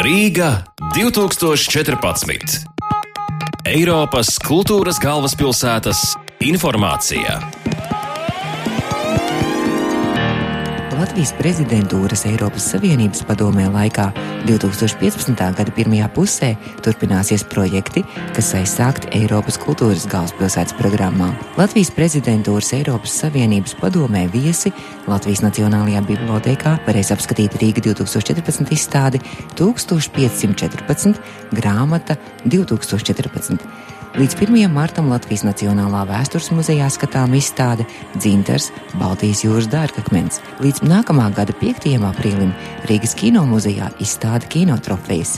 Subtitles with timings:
[0.00, 0.62] Rīga
[0.94, 2.62] 2014.
[3.68, 6.00] Eiropas kultūras galvaspilsētas
[6.40, 7.36] informācija.
[11.00, 14.10] Latvijas prezidentūras Eiropas Savienības padomē laikā
[14.44, 15.32] 2015.
[15.56, 16.50] gada pirmajā pusē
[16.84, 18.02] turpināsies projekti,
[18.36, 21.30] kas aizsākti Eiropas kultūras galvaspilsētas programmā.
[21.56, 24.74] Latvijas prezidentūras Eiropas Savienības padomē viesi
[25.08, 29.22] Latvijas Nacionālajā bibliotekā varēs apskatīt Rīga 2014 izstādi
[29.56, 31.16] 1514
[31.56, 33.64] grāmata 2014.
[34.10, 34.72] Līdz 1.
[34.74, 37.84] martam Latvijas Nacionālā vēstures muzejā skatām izstāde
[38.16, 40.40] Dzinters Baltijas jūras dārgakmens.
[40.58, 41.86] Līdz nākamā gada 5.
[42.08, 42.50] aprīlim
[42.90, 45.36] Rīgas kino muzejā izstāde kinotrofejas.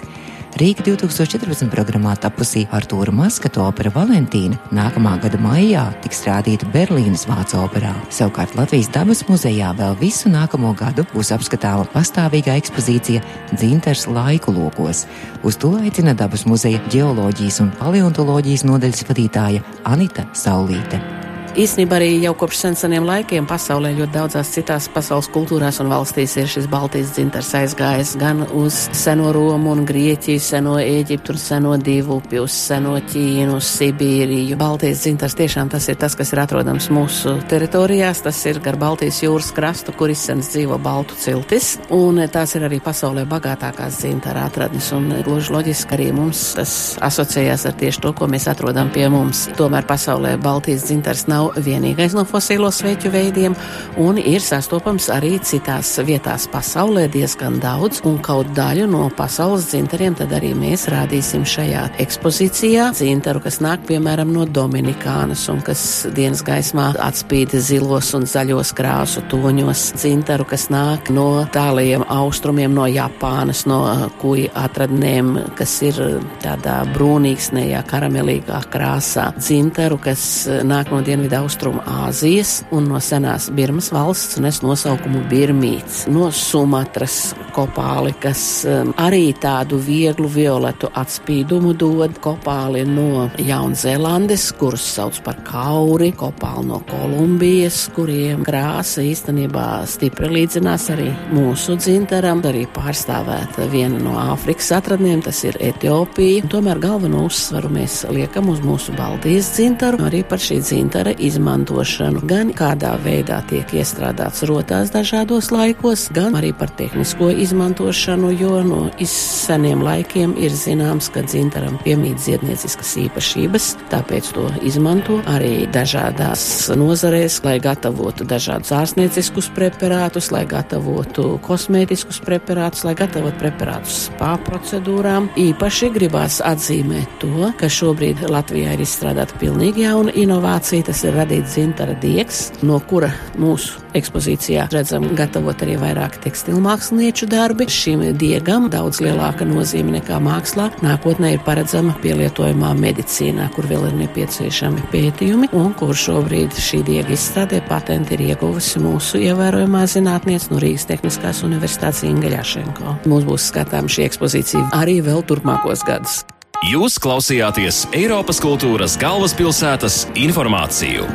[0.60, 7.56] Rīga 2014 programmā tapusī Artūra Maskata opera Valentīna nākamā gada maijā tiks rādīta Berlīnas Vācu
[7.62, 7.94] operā.
[8.12, 13.24] Savukārt Latvijas dabas muzejā vēl visu nākamo gadu būs apskatāma pastāvīga ekspozīcija
[13.54, 15.06] Dzinters laiku lokos.
[15.40, 21.21] Uz to aicina dabas muzeja ģeoloģijas un paleontoloģijas nodaļas vadītāja Anita Saulīte.
[21.52, 26.46] Īsnībā arī jau kopš seniem laikiem pasaulē ļoti daudzās citās pasaules kultūrās un valstīs ir
[26.48, 32.46] šis Baltijas dzintars aizgājis gan uz seno Romu un Grieķiju, seno Ēģiptu un seno Divupju,
[32.46, 34.56] uz seno Ķīnu, Sibīriju.
[34.56, 39.20] Baltijas dzintars tiešām tas ir tas, kas ir atrodams mūsu teritorijās, tas ir gar Baltijas
[39.20, 44.88] jūras krastu, kur izsens dzīvo baltu ciltis, un tās ir arī pasaulē bagātākās dzintara atradnes,
[44.96, 46.74] un gluži loģiski arī mums tas
[47.12, 49.50] asociējās ar tieši to, ko mēs atrodam pie mums.
[49.60, 53.54] Tomēr pasaulē Baltijas dzintars nav nav vienīgais no fosīlo sveķu veidiem,
[54.00, 60.14] un ir sastopams arī citās vietās pasaulē diezgan daudz, un kaut daļu no pasaules dzintariem
[60.18, 62.90] tad arī mēs rādīsim šajā ekspozīcijā.
[62.96, 69.24] Dzintaru, kas nāk piemēram no Dominikānas un kas dienas gaismā atspīd zilos un zaļos krāsu
[69.32, 69.84] toņos.
[69.98, 73.82] Dzintaru, kas nāk no tālajiem austrumiem, no Japānas, no
[74.22, 75.98] kuģa atradnēm, kas ir
[76.42, 79.30] tādā brūnīgsnējā, karamelīgā krāsā.
[79.38, 80.24] Dzintaru, kas
[80.66, 86.04] nāk no dienvidu Dienvidu Austrumāzijas un no senās Birmas valsts nes nosaukumu Birmīts.
[86.12, 94.84] No Sumatras kopāli, kas um, arī tādu vieglu violetu atspīdumu dod, kopāli no Jaunzēlandes, kurus
[94.96, 102.66] sauc par kauri, kopāli no Kolumbijas, kuriem krāsa īstenībā stipri līdzinās arī mūsu dzintaram, arī
[102.76, 106.44] pārstāvēta viena no Āfrikas atradnēm, tas ir Etiopija.
[106.52, 112.52] Tomēr galveno uzsvaru mēs liekam uz mūsu Baltijas dzintaru, arī par šī dzintara izmantošanu, gan
[112.56, 119.82] kādā veidā tiek iestrādāts rotās dažādos laikos, gan arī par tehnisko izmantošanu, jo no seniem
[119.84, 126.44] laikiem ir zināms, ka dzintaram piemīt ziednieciskas īpašības, tāpēc to izmanto arī dažādās
[126.78, 135.30] nozarēs, lai gatavotu dažādus ārstnieciskus preparātus, lai gatavotu kosmētiskus preparātus, lai gatavotu preparātus spā procedūrām.
[135.40, 141.18] Īpaši gribās atzīmēt to, ka šobrīd Latvijā ir izstrādāta pilnīgi jauna inovācija, tas ir ir
[141.20, 147.68] radīts zintara diegs, no kura mūsu ekspozīcijā redzam gatavot arī vairāk tekstilmākslinieču darbi.
[147.68, 153.98] Šim diegam daudz lielāka nozīme nekā mākslā nākotnē ir paredzama pielietojumā medicīnā, kur vēl ir
[154.02, 160.60] nepieciešami pētījumi un kur šobrīd šī diega izstrādē patenti ir ieguvusi mūsu ievērojamā zinātniece no
[160.62, 163.00] Rīgas Tehniskās Universitātes Inga Ļašenko.
[163.12, 166.22] Mums būs skatām šī ekspozīcija arī vēl turpmākos gadus.
[166.62, 171.08] Jūs klausījāties Eiropas kultūras galvaspilsētas informāciju.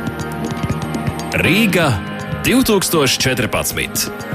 [1.40, 1.86] Rīga
[2.44, 4.27] 2014.